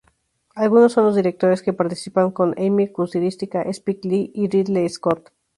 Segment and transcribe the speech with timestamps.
[0.55, 5.31] Algunos de los directores que participan son Emir Kusturica, Spike Lee y Ridley Scott.